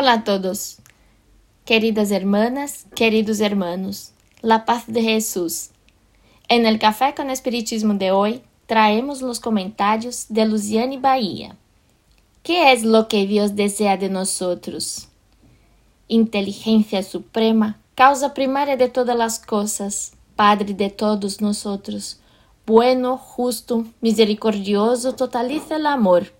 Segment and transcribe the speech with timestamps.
[0.00, 0.78] Hola a todos,
[1.66, 5.72] queridas hermanas, queridos hermanos, la paz de Jesús.
[6.48, 11.54] En el Café con Espiritismo de hoy traemos los comentarios de Luciane Bahía.
[12.42, 15.08] ¿Qué es lo que Dios desea de nosotros?
[16.08, 22.20] Inteligencia suprema, causa primaria de todas las cosas, Padre de todos nosotros,
[22.64, 26.32] bueno, justo, misericordioso, totaliza el amor.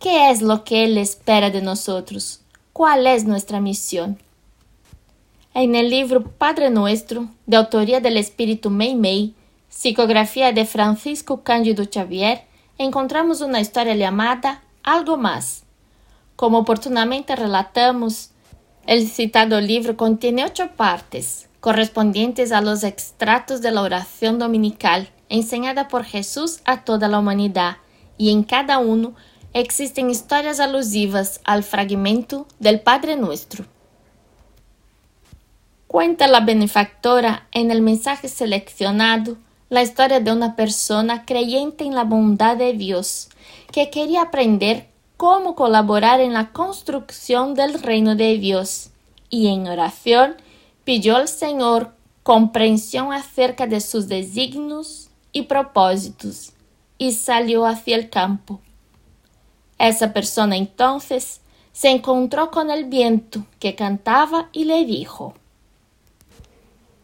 [0.00, 2.40] ¿Qué es lo que Él espera de nosotros?
[2.76, 4.18] ¿Cuál es nuestra misión?
[5.54, 9.34] En el libro Padre Nuestro, de autoría del Espíritu Mei Mei,
[9.70, 12.42] psicografía de Francisco Cândido Xavier,
[12.76, 15.62] encontramos una historia llamada Algo Más.
[16.36, 18.32] Como oportunamente relatamos,
[18.86, 25.88] el citado libro contiene ocho partes, correspondientes a los extractos de la oración dominical enseñada
[25.88, 27.78] por Jesús a toda la humanidad,
[28.18, 29.14] y en cada uno
[29.58, 33.64] existen historias alusivas al fragmento del Padre Nuestro.
[35.86, 39.38] Cuenta la benefactora en el mensaje seleccionado
[39.70, 43.30] la historia de una persona creyente en la bondad de Dios
[43.72, 48.90] que quería aprender cómo colaborar en la construcción del reino de Dios
[49.30, 50.36] y en oración
[50.84, 56.52] pidió al Señor comprensión acerca de sus designios y propósitos
[56.98, 58.60] y salió hacia el campo.
[59.78, 61.40] Esa persona entonces
[61.72, 65.34] se encontró con el viento que cantaba y le dijo,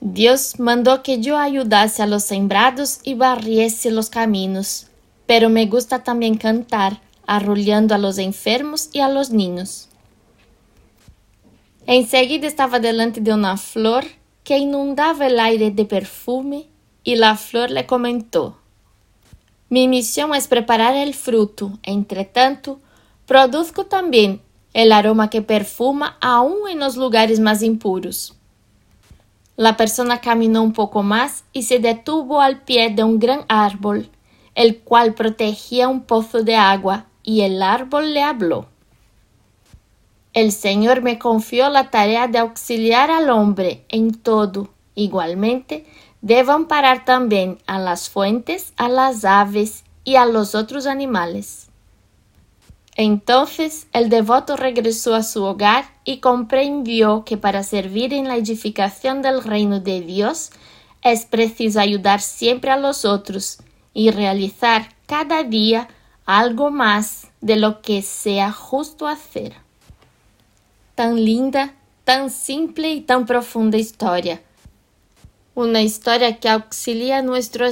[0.00, 4.88] Dios mandó que yo ayudase a los sembrados y barriese los caminos,
[5.26, 9.88] pero me gusta también cantar, arrullando a los enfermos y a los niños.
[11.86, 14.04] Enseguida estaba delante de una flor
[14.42, 16.66] que inundaba el aire de perfume
[17.02, 18.58] y la flor le comentó,
[19.68, 21.78] mi misión es preparar el fruto.
[21.82, 22.80] Entre tanto,
[23.26, 24.40] produzco también
[24.74, 28.36] el aroma que perfuma aún en los lugares más impuros.
[29.56, 34.10] La persona caminó un poco más y se detuvo al pie de un gran árbol,
[34.54, 38.66] el cual protegía un pozo de agua, y el árbol le habló.
[40.34, 44.68] El Señor me confió la tarea de auxiliar al hombre en todo.
[44.94, 45.86] Igualmente,
[46.26, 51.68] Deban parar también a las fuentes, a las aves y a los otros animales.
[52.96, 59.22] Entonces el devoto regresó a su hogar y comprendió que para servir en la edificación
[59.22, 60.50] del reino de Dios
[61.00, 63.58] es preciso ayudar siempre a los otros
[63.94, 65.86] y realizar cada día
[66.24, 69.52] algo más de lo que sea justo hacer.
[70.96, 74.42] Tan linda, tan simple y tan profunda historia
[75.56, 77.22] una historia que auxilia a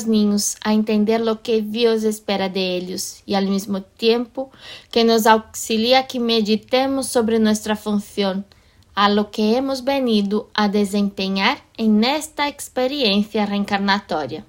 [0.06, 4.50] niños a entender lo que Dios espera de ellos y al mismo tiempo
[4.90, 8.46] que nos auxilia que meditemos sobre nuestra función,
[8.94, 14.46] a lo que hemos venido a desempeñar en esta experiencia reencarnatoria.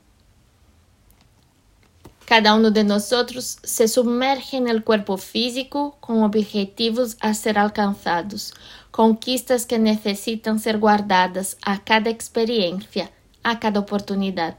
[2.23, 8.53] Cada uno de nosotros se sumerge en el cuerpo físico con objetivos a ser alcanzados,
[8.91, 13.11] conquistas que necesitan ser guardadas a cada experiencia
[13.45, 14.57] a cada oportunidad.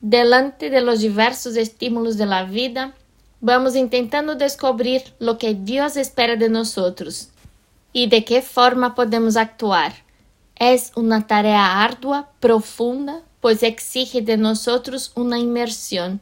[0.00, 2.94] Delante de los diversos estímulos de la vida,
[3.40, 7.30] vamos intentando descubrir lo que Dios espera de nosotros
[7.92, 9.94] y de qué forma podemos actuar.
[10.56, 16.20] Es una tarea ardua, profunda, pues exige de nosotros una inmersión,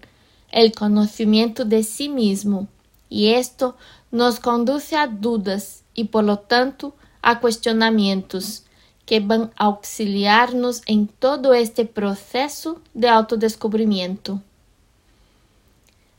[0.52, 2.68] el conocimiento de sí mismo,
[3.08, 3.76] y esto
[4.12, 8.65] nos conduce a dudas y por lo tanto a cuestionamientos
[9.06, 14.42] que van a auxiliar-nos em todo este processo de autodescobrimento.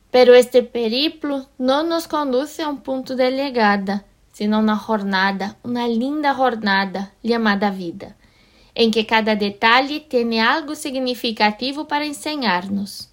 [0.09, 5.85] Pero este periplo não nos conduz a um ponto de legada, sino uma jornada, uma
[5.85, 8.15] linda jornada chamada vida,
[8.73, 13.09] em que cada detalhe tem algo significativo para ensinar-nos.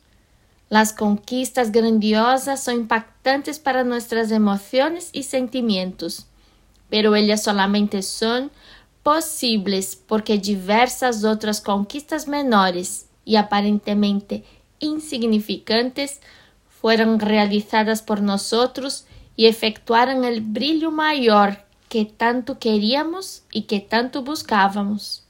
[0.70, 6.26] As conquistas grandiosas são impactantes para nossas emoções e sentimentos,
[6.88, 8.50] pero elas solamente são
[9.04, 14.42] possíveis porque diversas outras conquistas menores e aparentemente
[14.80, 16.20] insignificantes
[16.80, 18.50] foram realizadas por nós
[19.36, 21.54] e efetuaram o brilho maior
[21.88, 25.22] que tanto queríamos e que tanto buscávamos.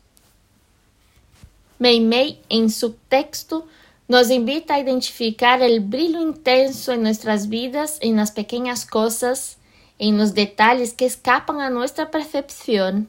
[1.78, 3.64] Meimei, em seu texto,
[4.08, 9.58] nos invita a identificar o brilho intenso em nossas vidas, em las pequenas coisas,
[9.98, 13.06] em los detalhes que escapam a nossa percepção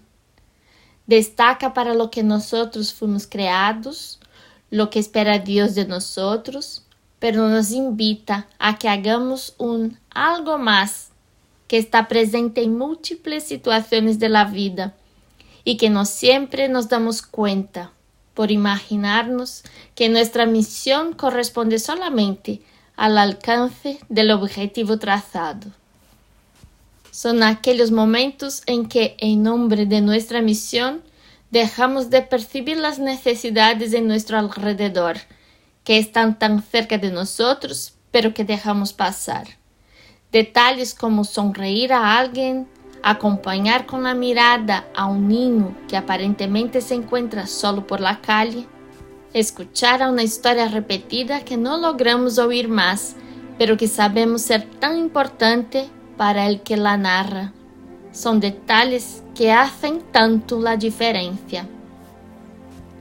[1.07, 4.19] destaca para lo que nosotros fuimos creados,
[4.69, 6.83] lo que espera Dios de nosotros,
[7.19, 11.09] pero nos invita a que hagamos un algo más
[11.67, 14.95] que está presente en múltiples situaciones de la vida
[15.63, 17.91] y que no siempre nos damos cuenta
[18.33, 19.63] por imaginarnos
[19.95, 22.61] que nuestra misión corresponde solamente
[22.95, 25.71] al alcance del objetivo trazado.
[27.15, 31.01] Son aquellos momentos en que, en nombre de nuestra misión,
[31.49, 35.15] dejamos de percibir las necesidades en nuestro alrededor,
[35.85, 39.47] que están tan cerca de nosotros, pero que dejamos pasar.
[40.33, 42.67] Detalles como sonreír a alguien,
[43.01, 48.67] acompañar con la mirada a un niño que aparentemente se encuentra solo por la calle,
[49.31, 53.15] escuchar una historia repetida que no logramos oír más,
[53.57, 57.53] pero que sabemos ser tan importante para el que la narra.
[58.11, 61.67] Son detalles que hacen tanto la diferencia.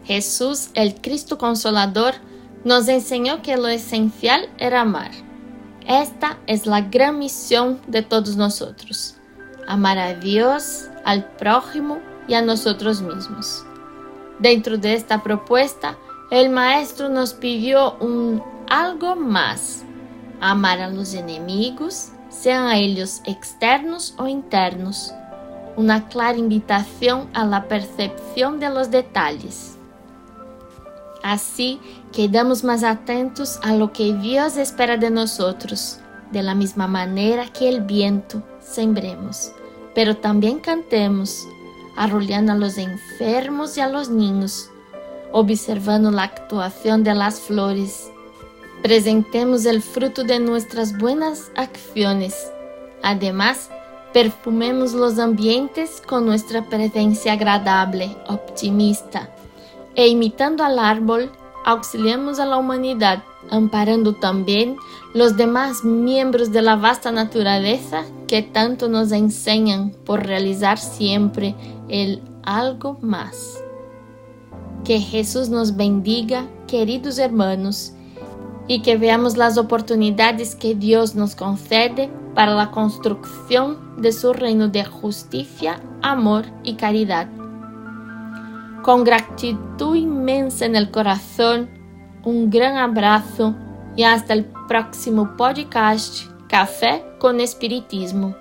[0.05, 2.14] Jesús, el Cristo Consolador,
[2.64, 5.11] nos enseñó que lo esencial era amar.
[5.87, 9.17] Esta es la gran misión de todos nosotros.
[9.67, 13.64] Amar a Dios, al prójimo y a nosotros mismos.
[14.38, 15.96] Dentro de esta propuesta,
[16.31, 19.84] el Maestro nos pidió un algo más.
[20.40, 25.12] Amar a los enemigos, sean ellos externos o internos.
[25.76, 29.76] Una clara invitación a la percepción de los detalles.
[31.22, 31.81] Así
[32.12, 35.98] quedamos más atentos a lo que Dios espera de nosotros,
[36.32, 39.52] de la misma manera que el viento sembremos,
[39.94, 41.48] pero también cantemos,
[41.96, 44.69] arrollando a los enfermos y a los niños,
[45.32, 48.10] observando la actuación de las flores.
[48.84, 52.52] Presentemos el fruto de nuestras buenas acciones.
[53.02, 53.70] Además,
[54.12, 59.31] perfumemos los ambientes con nuestra presencia agradable, optimista
[59.94, 61.32] e imitando al árbol,
[61.64, 64.76] auxiliamos a la humanidad, amparando también
[65.14, 71.54] los demás miembros de la vasta naturaleza que tanto nos enseñan por realizar siempre
[71.88, 73.64] el algo más.
[74.84, 77.94] Que Jesús nos bendiga, queridos hermanos,
[78.66, 84.69] y que veamos las oportunidades que Dios nos concede para la construcción de su reino
[84.69, 87.28] de justicia, amor y caridad.
[88.82, 91.70] Con gratitud inmensa en el corazón,
[92.25, 93.55] un gran abrazo
[93.96, 98.34] y hasta el próximo podcast Café con Espiritismo.